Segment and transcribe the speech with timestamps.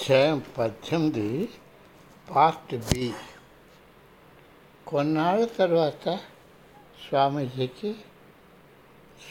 [0.00, 1.48] అధ్యాయం పద్దెనిమిది
[2.30, 3.12] part B.
[4.86, 6.16] కొన్నాళ్ళ తర్వాత
[7.08, 7.94] స్వామీజీకి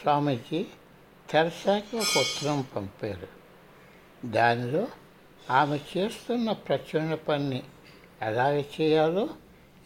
[0.02, 0.66] స్వామీజీ
[1.30, 3.28] తెరసాకి ఒక ఉత్తరం పంపారు.
[4.26, 4.86] దానిలో
[5.50, 7.62] ఆమె చేస్తున్న ప్రచురణ పని
[8.22, 9.28] ఎలాగ చేయాలో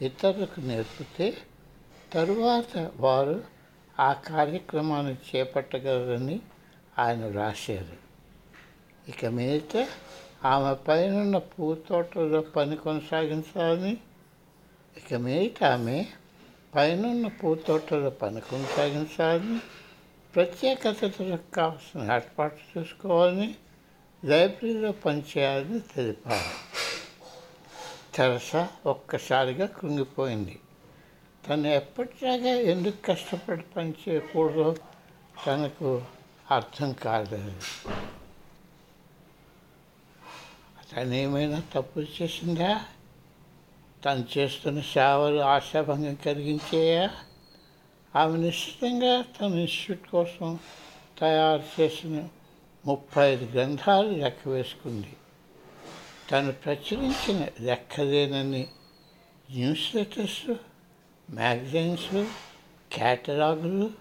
[0.01, 1.37] ఇతరులకు నేర్పితే
[2.13, 3.43] తరువాత వారు
[3.99, 6.41] ఆ కార్యక్రమాన్ని చేపట్టగలరని
[6.99, 8.05] ఆయన రాశారు.
[9.09, 9.87] ఇక మీదట
[10.43, 13.97] ఆమె పైనున్న పూతోటలో పని కొనసాగించాలని.
[14.97, 16.05] ఇక మీట ఆమె
[16.75, 19.59] పైనున్న పూతోటలో పని కొనసాగించాలని
[20.35, 23.55] ప్రత్యేకతలకు కావాల్సిన ఏర్పాటు చూసుకోవాలని
[24.25, 26.65] లైబ్రరీలో పనిచేయాలని తెలిపారు.
[28.15, 30.59] తెరస ఒక్కసారిగా కృంగిపోయింది.
[31.49, 34.75] తను ఎప్పటిలాగా ఎందుకు కష్టపడి పని చేయకూడదో
[35.47, 36.01] తనకు
[36.51, 37.94] అర్థం కాలేదు.
[40.95, 42.85] తను ఏమైనా తప్పులు చేసిందా?
[44.05, 47.09] తను చేస్తున్న సేవలు ఆశాభంగం కలిగించేయా?
[48.15, 50.59] ఆమె నిశ్చితంగా తన ఇన్స్టిట్యూట్ కోసం
[51.19, 52.27] తయారు చేసిన
[52.85, 55.13] ముప్పై ఐదు గ్రంథాలు లెక్క వేసుకుంది.
[56.31, 58.67] తను ప్రచురించిన లెక్కలేనని
[59.51, 60.53] న్యూస్ లెటర్స్
[61.29, 62.25] మ్యాగజైన్స్
[62.91, 63.91] క్యాటలాగులు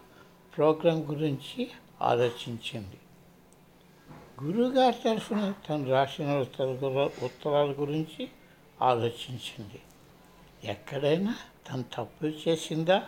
[0.57, 1.71] ప్రోగ్రాం గురించి
[2.03, 2.97] ఆలోచించింది.
[4.43, 6.67] గురువుగారి తరఫున తను రాసిన ఉత్తర
[7.23, 8.29] ఉత్తరాల గురించి
[8.83, 9.81] ఆలోచించింది
[10.65, 11.35] ఎక్కడైనా
[11.69, 13.03] తను తప్పులు చేసిందా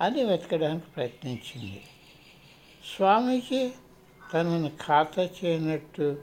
[0.00, 1.82] అని వెతకడానికి ప్రయత్నించింది
[2.96, 3.72] స్వామీజీ
[4.32, 6.22] తనను ఖాతా చేయనట్టు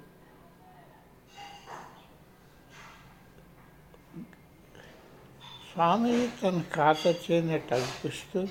[5.73, 8.47] స్వామీజీ తన ఖాతా చేయనట్టు అనిపిస్తూ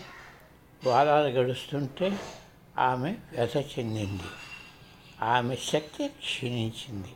[0.84, 2.18] వారాలు గడుస్తుంటే
[2.78, 4.30] ఆమె వ్యథ చెందింది.
[5.22, 7.12] ఆమె శక్తి క్షీణించింది.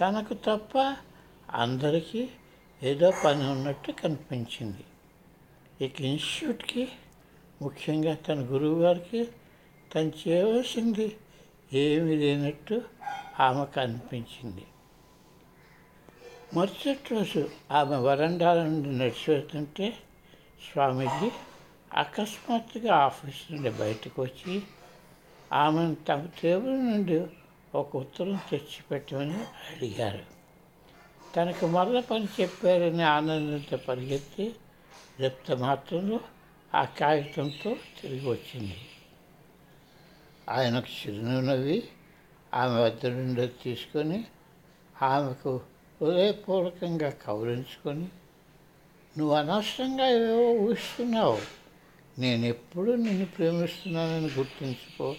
[0.00, 0.78] తనకు తప్ప
[1.50, 2.28] అందరికీ
[2.82, 4.84] ఏదో పని ఉన్నట్టు కనిపించింది.
[5.80, 6.88] ఇక ఇన్స్టిట్యూట్కి
[7.62, 9.28] ముఖ్యంగా తన గురువుగారికి
[9.94, 11.16] తను చేయవలసింది
[11.72, 12.82] ఏమీ లేనట్టు
[13.40, 14.64] ఆమెకు అనిపించింది
[16.56, 19.86] మరుసటి రోజు ఆమె వరండాల నుండి నడిచి వెళ్తుంటే
[20.70, 21.30] స్వామీజీ
[21.94, 24.62] అకస్మాత్తుగా ఆఫీస్ నుండి బయటకు వచ్చి
[25.52, 27.26] ఆమెను తమ టేబుల్ నుండి
[27.74, 30.24] ఒక ఉత్తరం తెచ్చిపెట్టమని అడిగారు.
[31.36, 34.54] తనకు మరల పని చెప్పారని ఆనందంతో పరిగెత్తి
[35.20, 36.20] రెప్త మాత్రంలో
[36.74, 38.76] ఆ కాగితంతో తిరిగి వచ్చింది.
[40.48, 41.82] ఆయనకు చిరునవ్వి
[42.54, 44.24] ఆమె వద్ద నుండి తీసుకొని
[45.02, 45.60] ఆమెకు
[46.02, 48.08] హృదయపూర్వకంగా కౌరించుకొని
[49.18, 51.38] నువ్వు అనవసరంగా ఏవేవో ఊహిస్తున్నావు.
[52.18, 55.14] నేను ఎప్పుడూ నిన్ను ప్రేమిస్తున్నానని గుర్తుంచుకో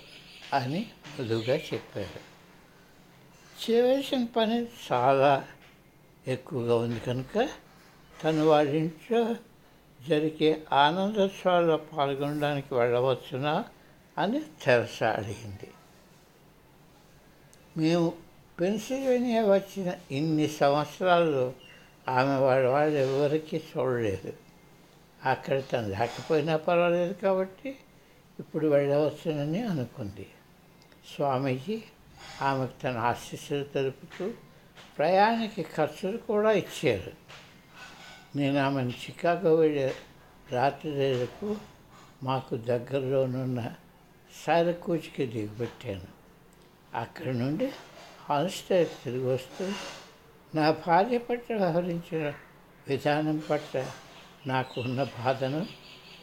[0.53, 2.37] అని మృదుగా చెప్పాడు.
[3.63, 5.47] చేయవలసిన పని చాలా
[6.27, 7.49] ఎక్కువగా ఉంది కనుక
[8.23, 9.35] తను వారింట్లో
[10.09, 13.65] జరిగే ఆనందోత్సవాల్లో పాల్గొనడానికి వెళ్ళవచ్చునా
[14.17, 15.71] అని తెరస అడిగింది.
[17.77, 18.13] మేము
[18.59, 21.53] పెన్సిల్వేనియా వచ్చిన ఇన్ని సంవత్సరాల్లో
[22.07, 24.46] ఆమె వాళ్ళ వాళ్ళు ఎవరికీ చూడలేదు.
[25.31, 27.69] అక్కడ తను లేకపోయినా పర్వాలేదు కాబట్టి
[28.39, 30.27] ఇప్పుడు వెళ్ళవచ్చునని అనుకుంది.
[31.15, 31.83] స్వామీజీ
[32.41, 34.31] ఆమెకు తన ఆశీస్సులు తెలుపుతూ
[34.97, 37.11] ప్రయాణికి ఖర్చులు కూడా ఇచ్చారు.
[38.35, 39.95] నేను ఆమెను చికాగో వెళ్ళే
[40.51, 41.55] రాత్రి రేపు
[42.23, 43.61] మాకు దగ్గరలోనున్న
[44.45, 46.09] సారకూచికి దిగుపెట్టాను
[46.93, 47.67] అక్కడి నుండి
[48.29, 49.65] హాల్స్టైర్ తిరిగి వస్తూ
[50.55, 52.33] నా భార్య పట్ల వ్యవహరించిన
[52.87, 53.75] విధానం పట్ల
[54.47, 55.67] నాకు ఉన్న బాధను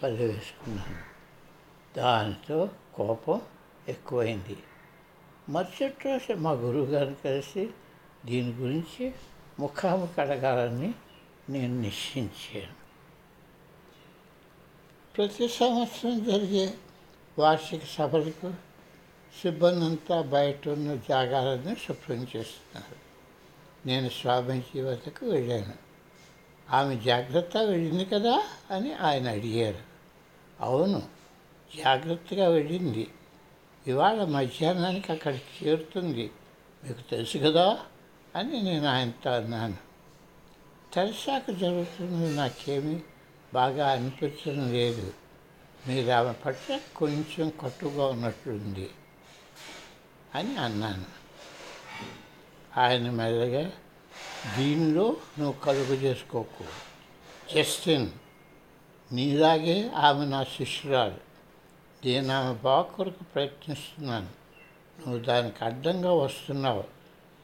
[0.04, 1.14] వదిలివేసుకున్నాను
[1.96, 3.42] దానితో కోపం
[3.88, 4.56] ఎక్కువైంది.
[5.48, 7.70] మరుసటి రోజు మా గురువుగారిని కలిసి
[8.24, 9.14] దీని గురించి
[9.58, 10.94] ముఖాముఖి అడగాలని
[11.48, 12.72] నేను నిశ్చయించాను.
[15.16, 16.74] ప్రతి సంవత్సరం జరిగే
[17.38, 18.54] వార్షిక సభలకు
[19.42, 22.96] సిబ్బంది అంతా బయట ఉన్న జాగాలను శుభ్రం చేస్తున్నారు.
[23.86, 25.84] నేను స్వామీజీ వద్దకు వెళ్ళాను.
[26.71, 29.78] ఆమె జాగ్రత్త వెళ్ళింది కదా అని ఆయన అడిగారు.
[30.61, 31.03] అవును
[31.84, 33.11] జాగ్రత్తగా వెళ్ళింది.
[33.87, 36.31] ఇవాళ మధ్యాహ్నానికి అక్కడికి చేరుతుంది.
[36.84, 37.78] మీకు తెలుసు కదా
[38.37, 39.77] అని నేను ఆయనతో అన్నాను.
[40.93, 43.01] తెరసాకు జరుగుతున్నది నాకేమీ
[43.55, 45.13] బాగా అనిపించడం లేదు.
[45.89, 48.91] మీరు ఆమె పట్ల కొంచెం కట్టుగా ఉన్నట్లుంది
[50.34, 51.05] అని అన్నాను.
[52.81, 53.72] ఆయన మెల్లగా
[54.57, 56.65] దీనిలో నువ్వు కలుగు చేసుకోకు.
[57.55, 58.11] జస్టిన్
[59.13, 61.34] నీలాగే ఆమె నా శిష్యురాలు.
[62.05, 64.28] నేను ఆమె బాగు ప్రయత్నిస్తున్నాను.
[65.07, 66.84] నువ్వు దానికి అడ్డంగా వస్తున్నావు.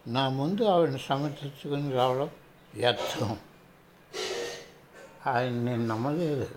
[0.06, 2.30] నా ముందు ఆవిడని సమర్థించుకుని రావడం
[2.74, 3.38] వ్యర్థం.
[5.26, 6.50] ఆయన నేను నమ్మలేదు.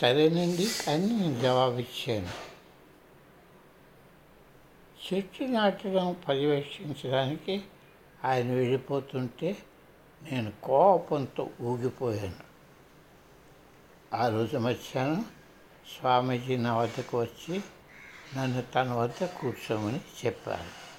[0.00, 2.50] సరేనండి కానీ నేను జవాబిచ్చాను.
[5.06, 7.62] చెట్టు నాటడం పర్యవేక్షించడానికి
[8.24, 9.56] ఆయన వెళ్ళిపోతుంటే
[10.32, 12.50] నేను కోపంతో ఊగిపోయాను.
[14.16, 15.24] ఆ రోజు మధ్యాహ్నం
[15.98, 17.62] స్వామీజీ నా వద్దకు వచ్చి
[18.36, 20.90] నన్ను తన వద్ద కూర్చోమని చెప్పారు.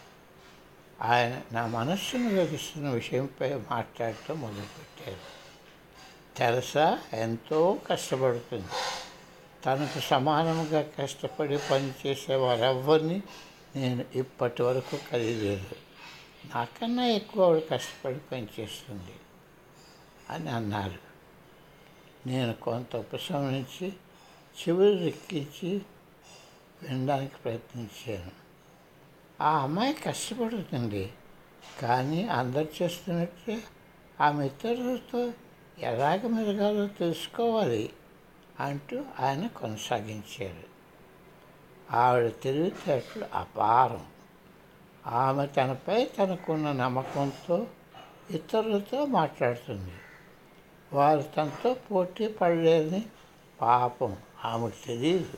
[1.04, 5.42] ఆయన నా మనస్సును వెలిస్తున్న విషయంపై మాట్లాడటం మొదలుపెట్టారు.
[6.38, 8.68] తెరసా ఎంతో కష్టపడుతుంది.
[9.66, 13.24] తనకు సమానంగా కష్టపడి పనిచేసే వారెవ్వరిని
[13.76, 15.91] నేను ఇప్పటి వరకు కలిగలేదు
[16.46, 19.14] నాకన్నా ఎక్కువ ఆవిడ కష్టపడి పనిచేస్తుంది
[20.30, 21.12] అని అన్నారు.
[22.28, 23.94] నేను కొంత ఉపశమనించి
[24.60, 25.82] చివరి రెక్కించి
[26.84, 28.32] వినడానికి ప్రయత్నించాను.
[29.42, 31.14] ఆ అమ్మాయి కష్టపడుతుంది
[31.82, 33.64] కానీ అందరు చేస్తున్నట్టే
[34.22, 35.34] ఆమె ఇతరులతో
[35.80, 37.94] ఎలాగ మెరగాలో తెలుసుకోవాలి
[38.60, 40.72] అంటూ ఆయన కొనసాగించారు.
[41.96, 44.06] ఆవిడ తెలివితేటలు అపారం.
[45.08, 47.68] ఆమె తనపై తనకున్న నమ్మకంతో
[48.32, 49.92] ఇతరులతో మాట్లాడుతుంది.
[50.94, 53.06] వారు తనతో పోటీ పడలేదని
[53.62, 55.38] పాపం ఆమెకు తెలియదు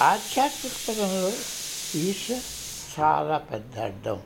[0.00, 1.32] ఆధ్యాత్మిక పదంలో
[1.94, 2.28] ఈశ
[3.00, 4.22] చాలా పెద్ద అడ్డం.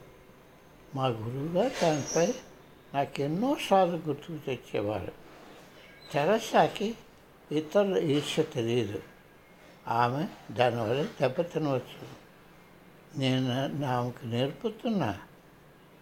[0.95, 2.35] మా గురువుగారు తనపై
[2.95, 5.13] నాకు ఎన్నోసార్లు గుర్తుకు తెచ్చేవారు.
[6.13, 6.95] తెరసాకి
[7.53, 9.03] ఇతరుల ఈర్ష తెలియదు
[9.89, 12.18] ఆమె దానివల్ల దెబ్బతినవచ్చు.
[13.17, 15.19] నేను ఆమెకు నేర్పుతున్నా.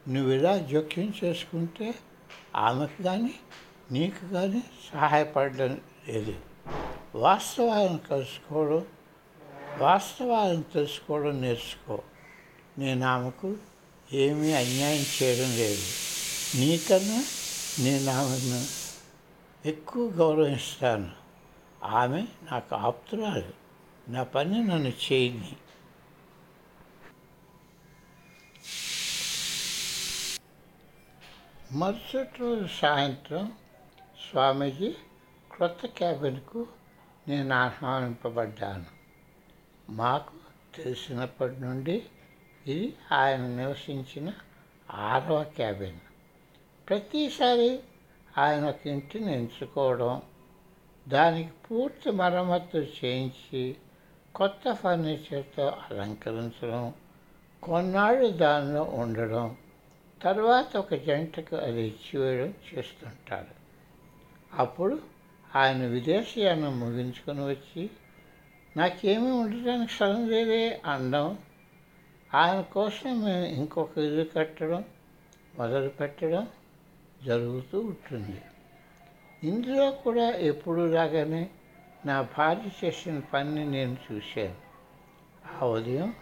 [0.09, 1.95] నువ్వు ఇలా జోక్యం చేసుకుంటే
[2.57, 3.35] ఆమెకు కానీ
[3.93, 4.63] నీకు కానీ
[4.93, 6.35] సహాయపడడం లేదు.
[7.15, 8.87] వాస్తవాలను కలుసుకోవడం
[9.79, 12.03] వాస్తవాలను తెలుసుకోవడం నేర్చుకో.
[12.79, 13.57] నేను ఆమెకు
[14.13, 15.83] ఏమీ అన్యాయం చేయడం లేదు.
[16.55, 17.25] నీకన్నా
[17.79, 18.67] నేను ఆమెను
[19.69, 21.11] ఎక్కువ గౌరవిస్తాను.
[21.85, 23.67] ఆమె నాకు ఆప్తురాలు.
[24.11, 25.57] నా పని నన్ను చేయని.
[31.73, 33.53] మరుసటి రోజు సాయంత్రం
[34.31, 34.95] స్వామీజీ
[35.53, 36.67] క్రొత్త క్యాబిన్కు
[37.29, 38.85] నేను ఆహ్వానింపబడ్డాను.
[39.91, 40.33] మాకు
[40.77, 42.03] తెలిసినప్పటి నుండి
[42.67, 44.33] ఇది ఆయన నివసించిన
[44.91, 45.99] ఆరవ క్యాబిన్.
[46.89, 47.81] ప్రతిసారి
[48.39, 50.23] ఆయన ఒక ఇంటిని ఎంచుకోవడం
[51.09, 53.77] దానికి పూర్తి మరమ్మతు చేయించి
[54.35, 56.95] కొత్త ఫర్నిచర్తో అలంకరించడం
[57.63, 59.57] కొన్నాళ్ళు దానిలో ఉండడం
[60.27, 63.53] తర్వాత ఒక జంటకు అది ఇచ్చివేయడం చేస్తుంటారు.
[64.53, 65.01] అప్పుడు
[65.57, 67.91] ఆయన విదేశయానం ముగించుకొని వచ్చి
[68.77, 71.39] నాకేమీ ఉండడానికి స్థలం లేదే అనడం
[72.35, 74.85] ఆయన కోసం మేము ఇంకొక ఇల్లు కట్టడం
[75.57, 76.49] మొదలు పెట్టడం
[77.25, 78.41] జరుగుతూ ఉంటుంది.
[79.45, 81.49] ఇందులో కూడా ఎప్పుడు లాగానే
[82.07, 84.55] నా భార్య చేసిన పని నేను చూశాను.
[85.61, 86.15] ఆ ఉదయం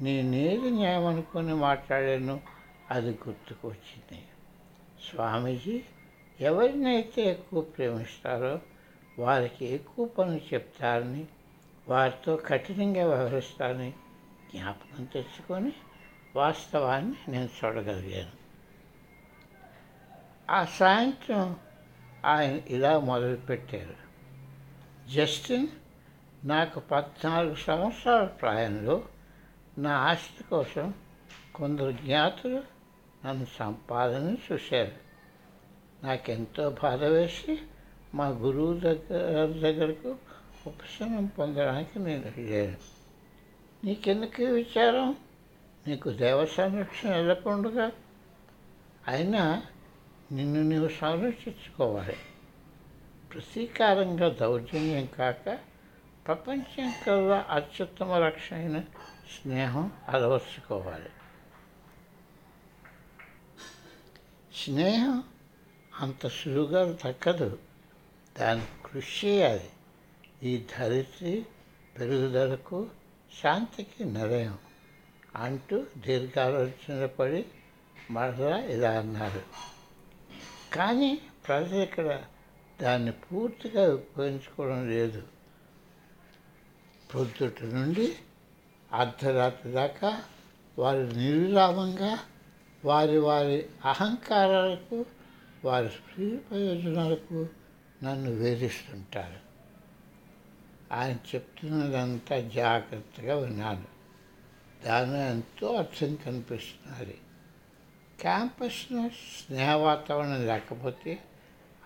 [0.00, 2.55] నేనేది న్యాయం అనుకుని మాట్లాడాను?
[2.90, 4.28] అది గుర్తుకొచ్చింది.
[5.10, 5.82] స్వామీజీ
[6.40, 8.60] ఎవరినైతే ఎక్కువ ప్రేమిస్తారో
[9.18, 11.26] వారికి ఎక్కువ పనులు చెప్తారని
[11.88, 13.90] వారితో కఠినంగా వ్యవహరిస్తారని
[14.54, 15.72] జ్ఞాపకం తెచ్చుకొని
[16.36, 18.30] వాస్తవాన్ని నేను చూడగలిగాను.
[20.50, 21.56] ఆ సాయంత్రం
[22.24, 24.06] ఆయన ఇలా మొదలుపెట్టారు.
[25.14, 25.66] జస్టిన్
[26.44, 29.04] నాకు పద్నాలుగు సంవత్సరాల ప్రాయంలో
[29.78, 30.94] నా ఆస్తి కోసం
[31.54, 32.75] కొందరు జ్ఞాతులు
[33.26, 34.92] నన్ను సంపాదన చూశారు.
[36.04, 37.58] నాకెంతో బాధ వేసి
[38.14, 40.16] మా గురువు దగ్గర దగ్గరకు
[40.66, 42.76] ఉపశమనం పొందడానికి నేను వెళ్ళాను
[43.84, 45.16] నీకెందుకు విచారం?
[45.86, 47.90] నీకు దేవ సంరక్షణ ఎల్లకుండగా?
[49.08, 49.62] అయినా
[50.32, 52.16] నిన్ను నీవు సంరక్షించుకోవాలి.
[53.34, 55.58] ప్రతీకారంగా దౌర్జన్యం కాక
[56.26, 58.80] ప్రపంచం కల్లా అత్యుత్తమ రక్షణ అయిన
[59.40, 61.08] స్నేహం అలవర్చుకోవాలి.
[64.64, 65.24] స్నేహం
[66.00, 67.58] అంత సులువుగా తక్కదు
[68.38, 69.70] దానికి కృషి చేయాలి.
[70.42, 71.46] ఈ ధరిత్రి
[71.98, 72.88] పెరుగుదలకు
[73.42, 74.58] శాంతికి నిలయం
[75.36, 77.44] అంటూ దీర్ఘాలోచన పడి
[78.10, 79.42] మరలా ఇలా అన్నారు.
[80.74, 82.22] కానీ ప్రజలు ఇక్కడ
[82.82, 85.22] దాన్ని పూర్తిగా ఉపయోగించుకోవడం లేదు.
[87.14, 88.16] పొద్దుట నుండి
[88.92, 90.22] అర్ధరాత్రి దాకా
[90.78, 92.18] వారు నిర్విరామంగా
[92.84, 95.04] వారి వారి అహంకారాలకు
[95.64, 97.48] వారి స్త్రీ ప్రయోజనాలకు
[98.04, 99.46] నన్ను వేధిస్తుంటారు.
[100.94, 103.84] ఆయన చెప్తున్నదంతా జాగ్రత్తగా విన్నాను
[104.84, 107.18] దానిలో ఎంతో అర్థం కనిపిస్తున్నది.
[108.20, 111.18] క్యాంపస్లో స్నేహ వాతావరణం లేకపోతే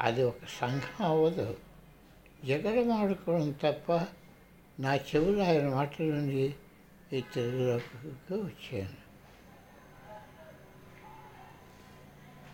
[0.01, 1.57] అది ఒక సంఘం అవ్వదు.
[2.45, 3.93] జగడమాడుకోవడం తప్ప
[4.81, 6.55] నా చెవులు ఆయన మాటల నుండి
[7.13, 9.10] ఈ తెలుగులోకి వచ్చాను.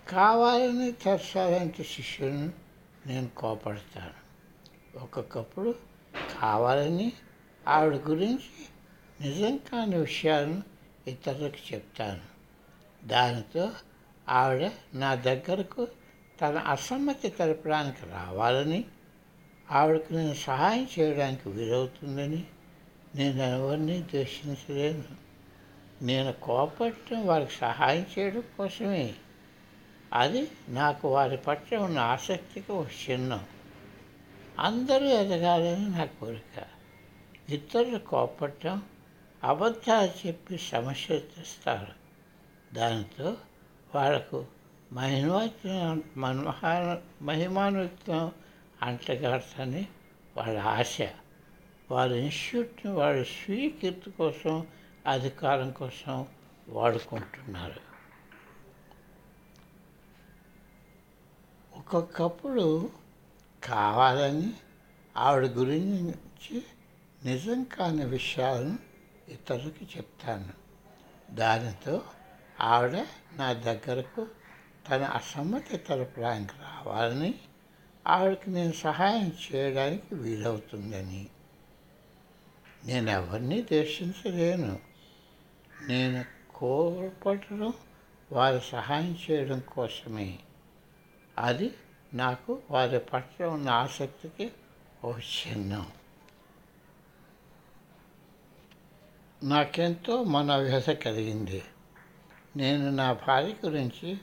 [0.08, 2.52] కావాలని తెరచాలంటే శిష్యులను
[3.06, 4.26] నేను కోపడతాను.
[4.98, 5.74] ఒక్కొక్కప్పుడు
[6.40, 7.12] కావాలని
[7.68, 8.66] ఆవిడ గురించి
[9.20, 10.62] నిజం కాని విషయాలను
[11.06, 12.20] ఇతరులకు చెప్తాను.
[13.06, 13.70] దానితో
[14.28, 15.88] ఆవిడ నా దగ్గరకు
[16.40, 18.84] తన అసమ్మతి తెలపడానికి రావాలని
[19.70, 22.44] ఆవిడకు నేను సహాయం చేయడానికి వీలవుతుందని
[23.14, 25.04] నేను ఎవరిని ద్వేషించలేను.
[26.02, 29.14] నేను కోపట్టడం వారికి సహాయం చేయడం కోసమే.
[30.12, 33.46] అది నాకు వారి పట్ల ఉన్న ఆసక్తికి ఒక చిహ్నం.
[34.58, 36.62] అందరూ ఎదగాలని నా కోరిక.
[37.48, 38.82] ఇతరులు కోపడటం
[39.44, 41.92] అబద్ధాలు చెప్పి సమస్య తెస్తారు.
[42.74, 43.36] దానితో
[43.94, 44.46] వాళ్ళకు
[44.92, 48.32] మహిమాత్మ మన్మహా మహిమానుత్వం
[48.82, 49.86] అంటగాడతని
[50.36, 50.98] వాళ్ళ ఆశ.
[51.90, 54.66] వాళ్ళ ఇన్స్టిట్యూట్ని వాళ్ళ స్వీకృతి కోసం
[55.06, 56.26] అధికారం కోసం
[56.68, 57.95] వాడుకుంటున్నారు.
[61.86, 62.90] ఒక్కొక్కప్పుడు
[63.64, 64.52] కావాలని
[65.16, 66.62] ఆవిడ గురించి
[67.24, 68.78] నిజం కాని విషయాలను
[69.28, 70.48] ఇతరులకు చెప్తాను.
[71.30, 72.02] దానితో
[72.60, 74.26] ఆవిడ నా దగ్గరకు
[74.90, 77.34] తన అసమ్మతి తెలపడానికి రావాలని
[78.06, 81.26] ఆవిడకి నేను సహాయం చేయడానికి వీలవుతుందని.
[82.84, 84.78] నేను ఎవరిని దర్శించలేను
[85.88, 86.24] నేను
[86.54, 87.72] కోపడడం
[88.32, 90.38] వారి సహాయం చేయడం కోసమే.
[91.38, 91.74] అది
[92.14, 94.52] నాకు వారి పట్ల ఉన్న ఆసక్తికి
[95.04, 95.92] ఒక చిహ్నం.
[99.42, 101.64] నాకెంతో మనోవ్యత కలిగింది.
[102.56, 104.18] నేను నా భార్య గురించి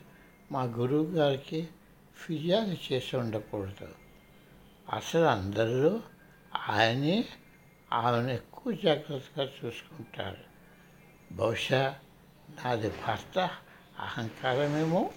[0.51, 1.67] మా గురువు గారికి
[2.15, 3.95] ఫిర్యాదు చేసి ఉండకూడదు.
[4.93, 6.01] అసలు అందరూ
[6.69, 7.25] ఆయనే
[7.93, 10.53] ఆమెను ఎక్కువ జాగ్రత్తగా చూసుకుంటారు
[11.35, 11.99] బహుశా
[12.49, 13.39] నాది భర్త
[13.99, 15.11] అహంకారమేమో?